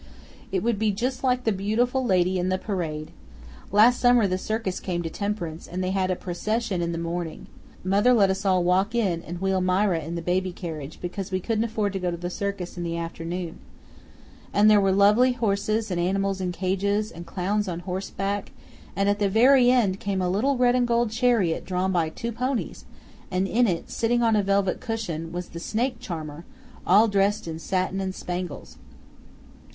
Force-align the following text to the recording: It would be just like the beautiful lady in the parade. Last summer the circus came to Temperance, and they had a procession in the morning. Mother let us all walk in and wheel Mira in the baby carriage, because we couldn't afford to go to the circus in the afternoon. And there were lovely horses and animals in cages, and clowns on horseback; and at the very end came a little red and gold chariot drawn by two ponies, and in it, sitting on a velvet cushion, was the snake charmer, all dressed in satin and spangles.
It 0.51 0.63
would 0.63 0.79
be 0.79 0.91
just 0.91 1.23
like 1.23 1.43
the 1.43 1.51
beautiful 1.51 2.03
lady 2.03 2.39
in 2.39 2.49
the 2.49 2.57
parade. 2.57 3.11
Last 3.71 3.99
summer 3.99 4.25
the 4.25 4.35
circus 4.39 4.79
came 4.79 5.03
to 5.03 5.11
Temperance, 5.11 5.67
and 5.67 5.83
they 5.83 5.91
had 5.91 6.09
a 6.09 6.15
procession 6.15 6.81
in 6.81 6.91
the 6.91 6.97
morning. 6.97 7.45
Mother 7.83 8.11
let 8.11 8.31
us 8.31 8.43
all 8.43 8.63
walk 8.63 8.95
in 8.95 9.21
and 9.21 9.39
wheel 9.39 9.61
Mira 9.61 9.99
in 9.99 10.15
the 10.15 10.23
baby 10.23 10.51
carriage, 10.51 10.97
because 11.03 11.29
we 11.29 11.39
couldn't 11.39 11.65
afford 11.65 11.93
to 11.93 11.99
go 11.99 12.09
to 12.09 12.17
the 12.17 12.31
circus 12.31 12.77
in 12.77 12.83
the 12.83 12.97
afternoon. 12.97 13.59
And 14.51 14.71
there 14.71 14.81
were 14.81 14.91
lovely 14.91 15.33
horses 15.33 15.91
and 15.91 16.01
animals 16.01 16.41
in 16.41 16.51
cages, 16.51 17.11
and 17.11 17.27
clowns 17.27 17.67
on 17.67 17.81
horseback; 17.81 18.49
and 18.95 19.07
at 19.07 19.19
the 19.19 19.29
very 19.29 19.69
end 19.69 19.99
came 19.99 20.19
a 20.19 20.31
little 20.31 20.57
red 20.57 20.73
and 20.73 20.87
gold 20.87 21.11
chariot 21.11 21.63
drawn 21.63 21.91
by 21.91 22.09
two 22.09 22.31
ponies, 22.31 22.85
and 23.29 23.47
in 23.47 23.67
it, 23.67 23.91
sitting 23.91 24.23
on 24.23 24.35
a 24.35 24.41
velvet 24.41 24.81
cushion, 24.81 25.31
was 25.31 25.49
the 25.49 25.59
snake 25.59 25.99
charmer, 25.99 26.43
all 26.87 27.07
dressed 27.07 27.47
in 27.47 27.59
satin 27.59 28.01
and 28.01 28.15
spangles. 28.15 28.77